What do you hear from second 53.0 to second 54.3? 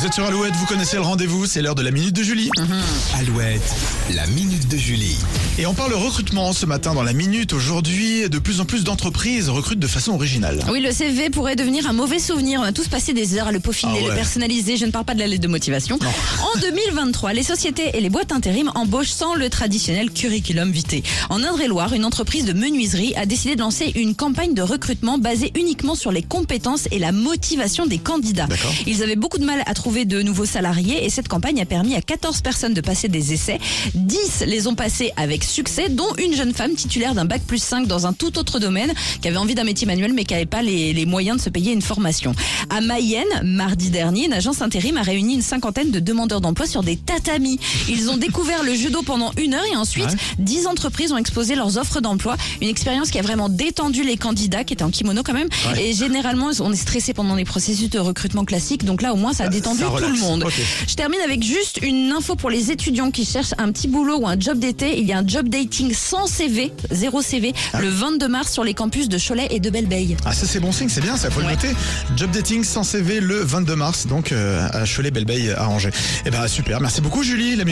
qui a vraiment détendu les